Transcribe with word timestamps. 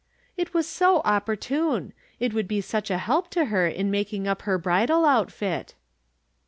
"It 0.35 0.55
was 0.55 0.67
so 0.67 1.01
opportune; 1.05 1.93
it 2.19 2.33
would 2.33 2.47
be 2.47 2.59
such 2.59 2.89
a 2.89 2.97
help 2.97 3.29
to 3.37 3.45
her 3.53 3.67
in 3.67 3.91
making 3.91 4.27
up 4.27 4.41
her 4.49 4.57
bridal 4.57 5.05
outfit." 5.05 5.75